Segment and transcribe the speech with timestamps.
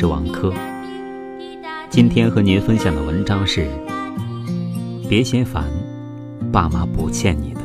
[0.00, 0.50] 是王珂。
[1.90, 3.68] 今天和您分享的文章是：
[5.10, 5.64] 别嫌烦，
[6.50, 7.60] 爸妈不欠你的。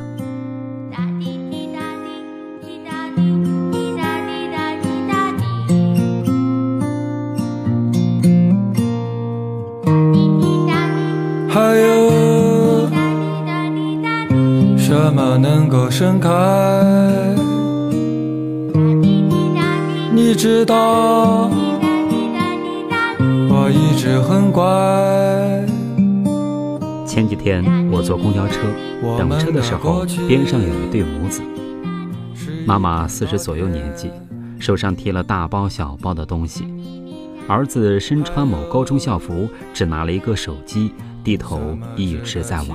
[11.47, 12.89] 还有
[14.77, 16.29] 什么能够盛开？
[20.13, 20.94] 你知道，
[27.45, 28.59] 天我坐公交车，
[29.19, 31.43] 等车的时候，边上有一对母子，
[32.65, 34.09] 妈妈四十左右年纪，
[34.59, 36.65] 手上提了大包小包的东西，
[37.47, 40.91] 儿子身穿某高中校服，只拿了一个手机，
[41.23, 42.69] 低头一直在玩。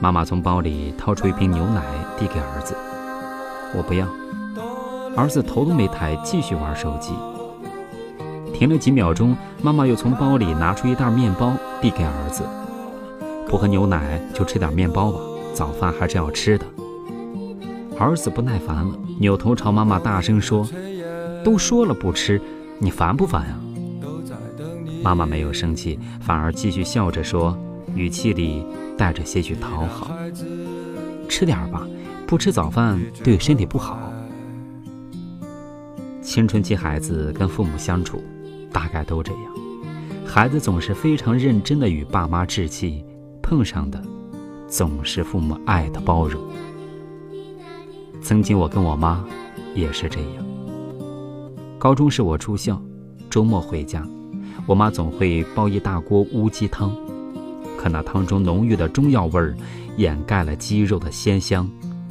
[0.00, 1.82] 妈妈从包里掏出一瓶牛奶
[2.18, 2.74] 递给儿子，
[3.76, 4.06] 我不要。
[5.14, 7.12] 儿子头都没抬，继续玩手机。
[8.54, 12.42] 停了几秒钟，妈妈又从包里拿出一袋面包递给儿子
[13.48, 15.18] ：“不喝牛奶就吃点面包吧，
[15.54, 16.66] 早饭还是要吃的。”
[17.98, 20.68] 儿子不耐烦了，扭头朝妈妈大声说
[21.42, 22.40] ：“都说了不吃，
[22.78, 23.58] 你烦不烦呀？”
[25.02, 27.58] 妈妈没有生气，反而继续笑着说，
[27.94, 28.64] 语气里
[28.96, 30.10] 带着些许讨好
[31.28, 31.86] ：“吃点吧，
[32.26, 34.12] 不吃早饭对身体不好。”
[36.20, 38.22] 青春期孩子跟父母相处，
[38.70, 39.42] 大概都这样。
[40.26, 43.02] 孩子总是非常认真的与爸妈置气，
[43.48, 43.98] 碰上的
[44.68, 46.38] 总是父母爱的包容。
[48.20, 49.24] 曾经我跟我妈
[49.74, 50.44] 也是这样。
[51.78, 52.78] 高中时我住校，
[53.30, 54.06] 周末回家，
[54.66, 56.94] 我妈总会煲一大锅乌鸡汤，
[57.78, 59.56] 可那汤中浓郁的中药味儿
[59.96, 61.66] 掩盖了鸡肉的鲜香，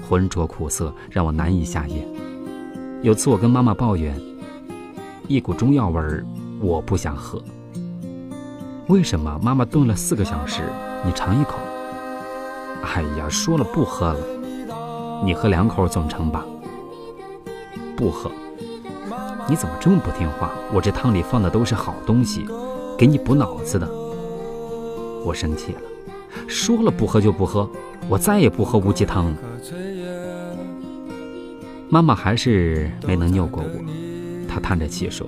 [0.09, 2.03] 浑浊苦涩，让我难以下咽。
[3.03, 4.19] 有次我跟妈妈抱怨，
[5.27, 6.25] 一股中药味儿，
[6.59, 7.39] 我不想喝。
[8.87, 9.37] 为什么？
[9.43, 10.61] 妈妈炖了四个小时，
[11.05, 11.57] 你尝一口。
[12.83, 14.19] 哎呀，说了不喝了，
[15.25, 16.45] 你喝两口总成吧？
[17.97, 18.31] 不喝。
[19.49, 20.51] 你怎么这么不听话？
[20.73, 22.45] 我这汤里放的都是好东西，
[22.97, 23.85] 给你补脑子的。
[25.25, 25.81] 我生气了，
[26.47, 27.69] 说了不喝就不喝，
[28.07, 29.37] 我再也不喝乌鸡汤了。
[31.89, 35.27] 妈妈还是没能拗过我，她叹着气说：“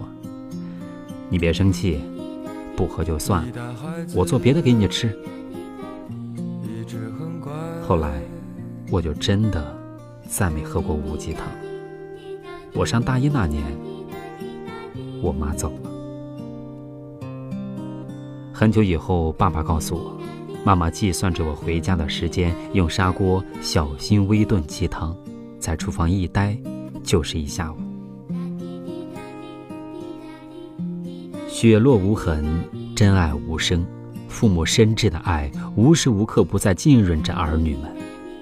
[1.28, 2.02] 你别生气，
[2.80, 3.76] 不喝就算了，
[4.16, 5.14] 我做别的给你吃。”
[7.86, 8.22] 后来，
[8.90, 9.78] 我就真的
[10.30, 11.46] 再没喝过乌鸡汤。
[12.74, 13.62] 我上大一那年，
[15.22, 15.90] 我妈走了。
[18.54, 20.18] 很久以后，爸爸告诉我，
[20.64, 25.14] 妈妈计算着我回家的时间，用砂锅小心微炖鸡汤。
[25.60, 26.58] 在厨房一待
[27.04, 27.76] 就是一下午，
[31.62, 32.46] 雪落无痕，
[32.96, 33.86] 真爱无声。
[34.30, 37.94] 父母深挚的爱，无时无刻不在浸润着儿女们，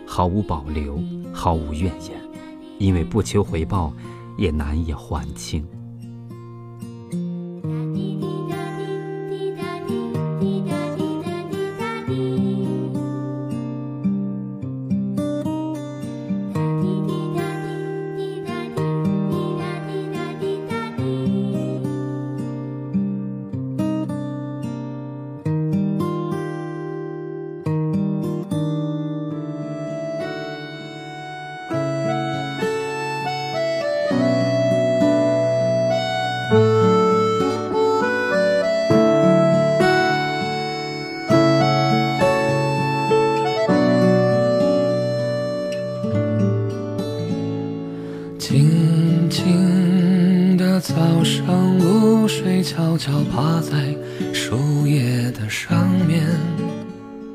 [0.05, 1.01] 毫无保留，
[1.33, 2.11] 毫无怨言，
[2.77, 3.91] 因为不求回报，
[4.37, 5.65] 也难以还清。
[48.47, 53.93] 静静的早上，露水悄悄趴在
[54.33, 56.23] 树叶的上面。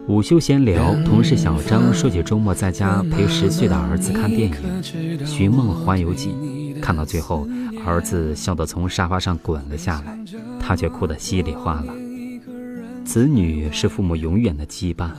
[0.09, 4.57] 午休闲聊，同事小张说起周末在家陪十岁的儿子看电影
[5.27, 6.31] 《寻梦环游记》，
[6.81, 7.47] 看到最后，
[7.85, 10.19] 儿子笑得从沙发上滚了下来，
[10.59, 11.93] 他却哭得稀里哗啦。
[13.05, 15.11] 子女是父母永远的羁绊，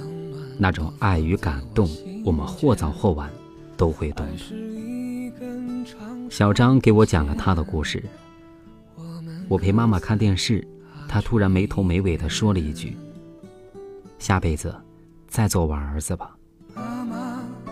[0.57, 1.87] 那种爱与感动，
[2.25, 3.29] 我们或早或晚
[3.77, 4.72] 都会懂的。
[6.33, 8.03] 小张给我讲了他的故事。
[9.47, 10.67] 我陪妈妈看电视，
[11.07, 12.97] 他突然没头没尾地说了一句
[14.17, 14.75] ：“下辈子
[15.27, 16.35] 再做我儿子吧。”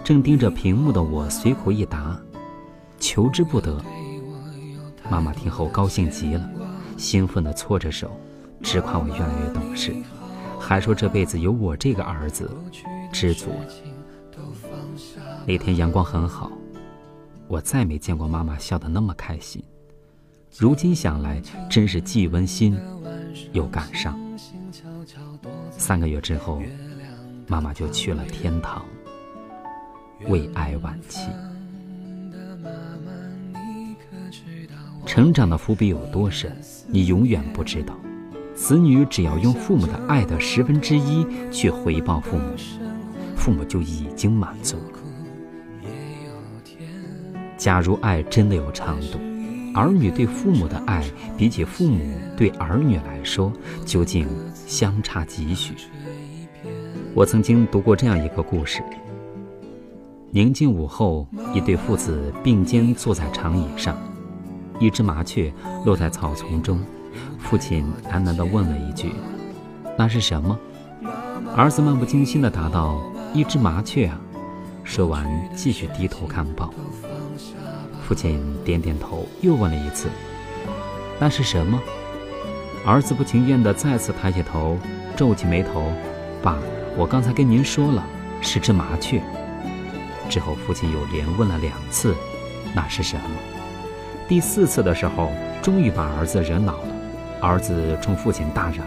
[0.06, 2.16] 正盯着屏幕的我随口一答
[3.02, 3.84] ：“求之不得。”
[5.10, 6.48] 妈妈听后高兴极了，
[6.98, 8.16] 兴奋地搓着手，
[8.62, 9.92] 直夸我越来越懂事，
[10.60, 12.48] 还说这辈子有我这个儿子，
[13.12, 13.66] 知足了。
[15.48, 16.52] 那天阳光很好。
[17.52, 19.62] 我再没见过妈妈笑得那么开心。
[20.58, 22.80] 如今想来，真是既温馨
[23.52, 24.18] 又感伤。
[25.70, 26.64] 三个月之后，
[27.48, 28.86] 妈妈就去了天堂，
[30.30, 31.28] 胃癌晚期。
[35.06, 36.56] 成长的伏笔有多深，
[36.88, 37.94] 你永远不知道。
[38.56, 42.56] 子女只要用父母的爱的十分之一去回报父母，
[43.36, 45.01] 父母就已经满足了。
[47.62, 49.20] 假如爱真的有长度，
[49.76, 51.04] 儿女对父母的爱
[51.38, 52.04] 比起父母
[52.36, 53.54] 对儿女来说，
[53.86, 54.28] 究竟
[54.66, 55.76] 相差几许？
[57.14, 58.82] 我曾经读过这样一个故事：
[60.32, 63.96] 宁静午后，一对父子并肩坐在长椅上，
[64.80, 65.54] 一只麻雀
[65.86, 66.80] 落在草丛中。
[67.38, 69.12] 父亲喃喃地问了一句
[69.96, 70.58] ：“那是什么？”
[71.56, 73.00] 儿子漫不经心地答道
[73.36, 74.20] ：“一只麻雀啊。”
[74.84, 76.74] 说完，继续低头看报。
[78.12, 80.10] 父亲点点头，又问了一次
[81.18, 81.82] ：“那是什么？”
[82.86, 84.78] 儿子不情愿地再次抬起头，
[85.16, 85.90] 皱起眉头
[86.44, 86.58] ：“爸，
[86.98, 88.06] 我刚才跟您说了，
[88.42, 89.24] 是只麻雀。”
[90.30, 92.14] 之后，父亲又连问了两次
[92.76, 93.24] ：“那是什么？”
[94.28, 95.32] 第四次的时候，
[95.62, 96.94] 终于把儿子惹恼了。
[97.40, 98.86] 儿子冲父亲大嚷：“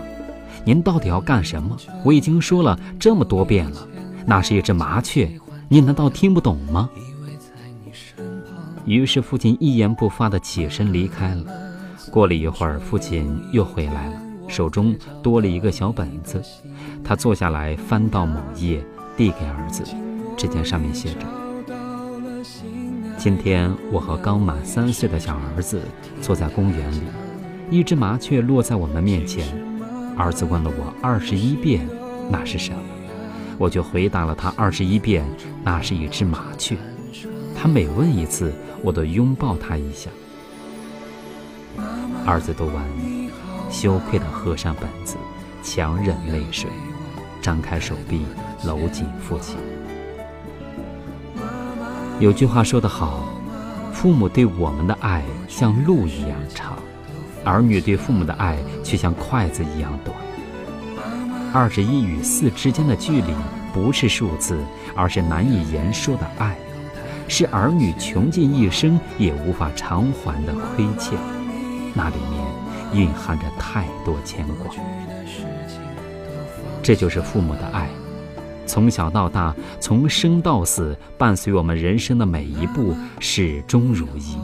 [0.66, 1.74] 您到底要干什么？
[2.04, 3.88] 我已经说了这么多遍了，
[4.26, 5.30] 那是一只麻雀，
[5.70, 6.90] 你难道听不懂吗？”
[8.84, 11.44] 于是父亲一言不发地起身离开了。
[12.10, 14.12] 过了一会儿，父亲又回来了，
[14.46, 16.42] 手中多了一个小本子。
[17.02, 18.84] 他坐下来，翻到某页，
[19.16, 19.82] 递给儿子，
[20.36, 21.26] 只见上面写着
[23.16, 25.80] ：“今天我和刚满三岁的小儿子
[26.20, 27.02] 坐在公园里。”
[27.70, 29.48] 一只麻雀落在我们面前，
[30.16, 31.88] 儿子问了我二十一遍，
[32.30, 32.78] 那是什么？
[33.56, 35.24] 我就回答了他二十一遍，
[35.64, 36.76] 那是一只麻雀。
[37.64, 38.52] 他每问一次，
[38.82, 40.10] 我都拥抱他一下。
[42.26, 42.84] 儿子读完，
[43.70, 45.16] 羞愧地合上本子，
[45.62, 46.68] 强忍泪水，
[47.40, 48.26] 张开手臂
[48.66, 49.56] 搂紧父亲。
[52.20, 53.24] 有句话说得好，
[53.94, 56.76] 父母对我们的爱像路一样长。
[57.46, 60.14] 儿女对父母的爱却像筷子一样短。
[61.50, 63.32] 二十一与四之间的距离
[63.72, 64.58] 不是数字，
[64.94, 66.54] 而是难以言说的爱，
[67.28, 71.18] 是儿女穷尽一生也无法偿还的亏欠。
[71.94, 74.74] 那里面蕴含着太多牵挂。
[76.82, 77.88] 这就是父母的爱，
[78.66, 84.36] 从小到大，从生到死，伴随我们人生的每一步，始终如一。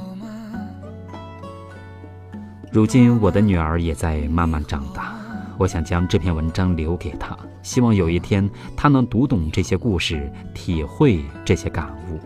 [2.73, 5.13] 如今我的女儿也在慢慢长大，
[5.59, 12.19] 我想将这篇文章留给她，希望有一天她能读懂这些故事，体会这些感悟。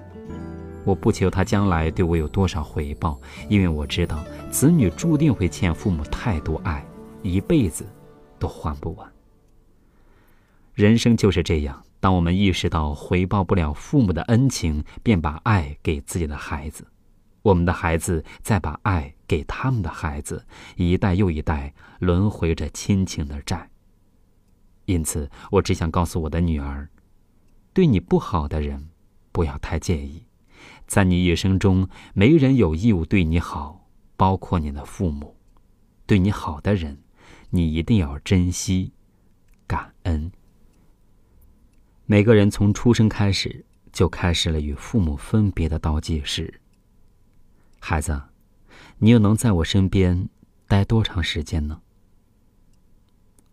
[0.85, 6.85] 我不求他将来对我有多少回报，因为我知道子女注定会欠父母太多爱，
[7.23, 7.87] 一辈子
[8.39, 9.11] 都还不完。
[10.75, 16.87] 人生就是这样，当我们意识到回报不了父母的恩情，便把爱给自己的孩子。
[17.43, 20.45] 我们的孩子再把爱给他们的孩子，
[20.77, 23.71] 一代又一代轮回着亲情的债。
[24.87, 26.89] 因此，我只想告诉我的女儿：
[27.73, 28.89] 对你不好的人，
[29.31, 30.24] 不要太介意。
[30.87, 33.87] 在你一生中，没人有义务对你好，
[34.17, 35.37] 包括你的父母。
[36.07, 36.99] 对你好的人，
[37.51, 38.93] 你一定要珍惜、
[39.67, 40.31] 感恩。
[42.07, 46.61] 每个人从出生开始，就开始了与父母分别的倒计时。
[47.81, 48.23] 孩子，
[48.99, 50.29] 你又能在我身边
[50.69, 51.81] 待多长时间呢？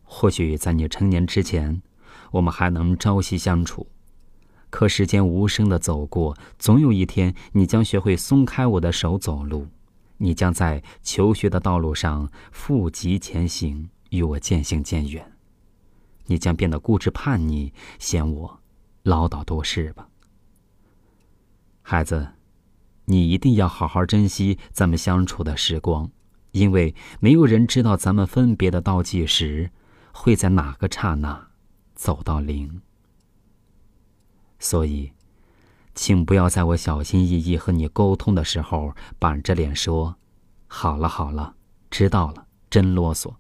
[0.04, 1.82] 或许在你成年之前，
[2.32, 3.88] 我们还能朝夕相处。
[4.72, 9.68] 可时间无声的走过，总有一天，你将学会松开我的手走路。
[10.18, 15.32] 你将在求学的道路上负极前行，与我渐行渐远。
[16.26, 18.60] 你将变得固执叛逆，嫌我
[19.04, 20.08] 唠叨多事吧，
[21.84, 22.30] 孩子。
[23.06, 26.10] 你一定要好好珍惜咱们相处的时光，
[26.52, 29.70] 因为没有人知道咱们分别的倒计时
[30.14, 31.50] 会在哪个刹那
[31.94, 32.82] 走到零。
[34.62, 35.12] 所以，
[35.96, 40.16] 请不要在我小心翼翼和你沟通的时候板着脸说
[40.68, 41.56] ：“好了好了，
[41.90, 43.34] 知道了，真啰嗦。”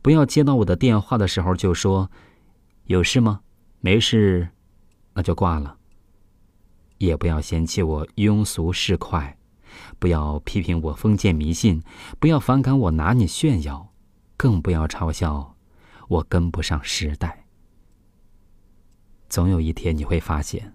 [0.00, 2.10] 不要接到我的电话的时候就说
[2.86, 3.42] ：“有事吗？
[3.80, 4.48] 没事，
[5.12, 5.76] 那就挂了。”
[6.96, 9.34] 也不要嫌弃我庸俗市侩，
[9.98, 11.82] 不要批评我封建迷信，
[12.18, 13.92] 不要反感我拿你炫耀，
[14.38, 15.56] 更不要嘲笑
[16.08, 17.41] 我跟不上时代。
[19.32, 20.74] 总有一天你会发现，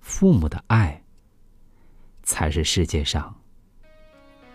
[0.00, 1.02] 父母的爱
[2.22, 3.34] 才是世界上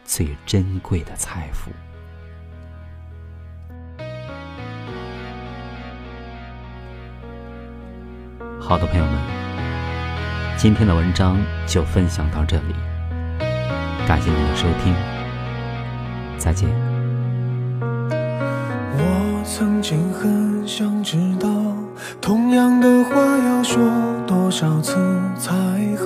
[0.06, 1.70] 最珍贵的财富。
[8.58, 12.74] 好的，朋友们，今天的文章就分享到这里，
[14.08, 14.96] 感谢您的收听，
[16.40, 16.70] 再见。
[18.96, 21.50] 我曾经很想知道，
[22.22, 23.82] 同样的话要说
[24.28, 24.96] 多少次
[25.38, 25.52] 才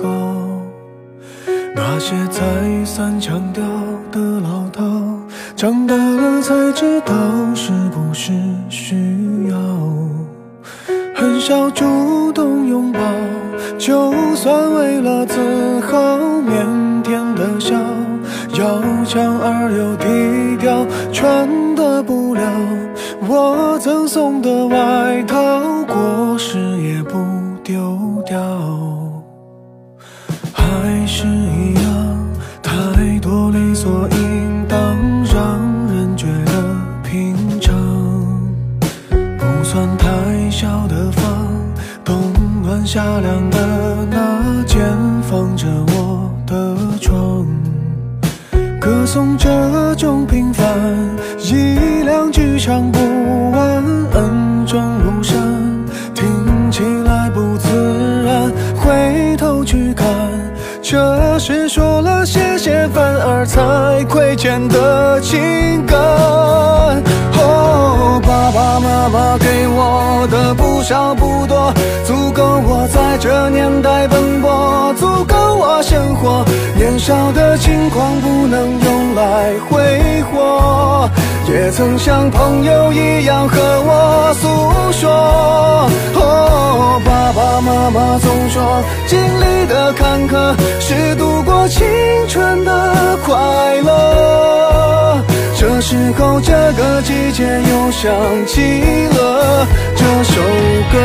[1.74, 2.40] 那些再
[2.84, 3.62] 三强调
[4.10, 5.18] 的唠叨，
[5.54, 7.14] 长大了才知道
[7.54, 8.32] 是不是
[8.68, 8.96] 需
[9.48, 9.56] 要。
[11.14, 13.00] 很少主动拥抱，
[13.78, 17.74] 就算为了自豪，腼腆的笑，
[18.54, 22.42] 要强而又低调，穿的不了
[23.26, 25.27] 我赠送的外套
[60.90, 66.77] 这是说了谢谢反而才亏欠的情感。
[68.68, 71.72] 爸爸妈妈给我的不少不多。
[72.04, 76.44] 足够我在这年代奔波，足够我生活。
[76.76, 81.08] 年少的轻狂不能用来挥霍，
[81.48, 85.88] 也曾像朋友一样和我诉说。
[86.20, 91.86] 哦，爸爸妈妈总说，经历的坎坷是度过青
[92.28, 93.34] 春的快
[93.82, 94.57] 乐。
[95.90, 98.12] 这时候，这个季节又想
[98.46, 98.60] 起
[99.08, 99.66] 了
[99.96, 100.42] 这首
[100.92, 100.98] 歌。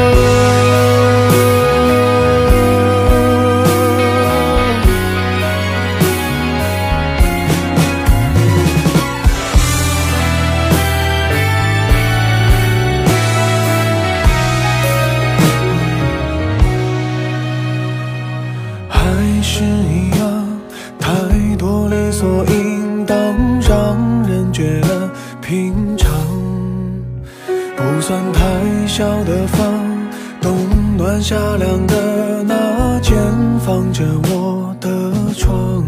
[31.14, 33.16] 暖夏凉的那间
[33.64, 34.90] 放着我的
[35.38, 35.86] 床，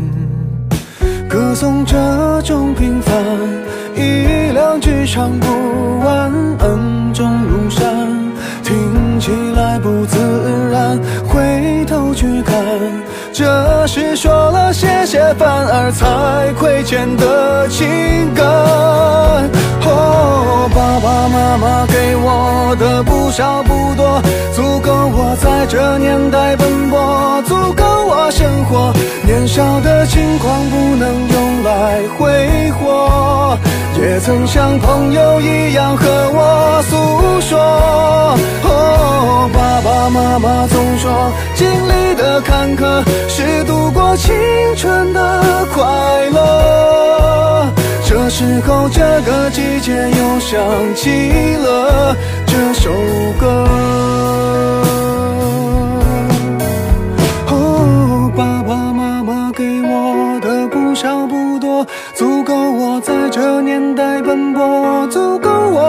[1.28, 1.98] 歌颂这
[2.44, 3.12] 种平凡，
[3.96, 8.08] 一两句唱不完，恩重如山，
[8.64, 10.20] 听起来不自
[10.72, 11.00] 然。
[11.28, 12.64] 回头去看，
[13.34, 17.88] 这是说了谢谢反而才亏欠的情
[18.36, 18.46] 感。
[20.70, 24.22] 爸爸妈妈给我的不少不多，
[24.54, 28.92] 足够我在这年代奔波，足够我生活。
[29.24, 33.58] 年少的轻狂不能用来挥霍，
[34.00, 37.60] 也曾像朋友一样和我诉说。
[38.64, 44.34] 哦，爸爸妈妈总说，经历的坎坷是度过青
[44.76, 45.84] 春的快
[46.32, 46.55] 乐。
[48.28, 50.60] 这时候，这个季节又想
[50.96, 52.16] 起了
[52.48, 52.92] 这首
[53.40, 53.68] 歌。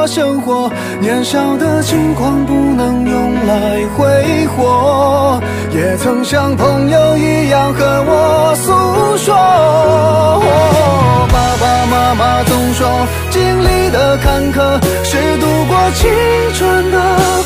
[0.07, 0.71] 生活。
[1.01, 5.41] 年少的轻狂不能用来挥霍，
[5.73, 9.35] 也曾像朋友一样和我诉说。
[11.33, 16.11] 爸爸妈妈总说，经历的坎坷是度过青
[16.55, 16.97] 春的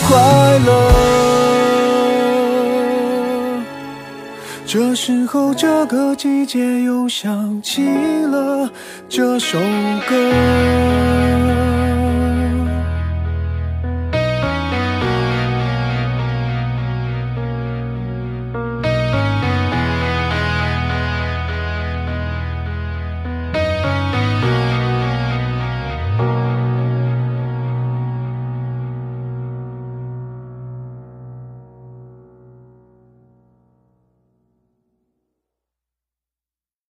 [0.09, 0.69] 快乐。
[4.67, 7.83] 这时候，这个季节又想起
[8.31, 8.71] 了
[9.09, 9.59] 这首
[10.09, 10.15] 歌。